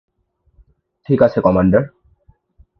[1.09, 1.83] ঠিক আছে, কমান্ডার।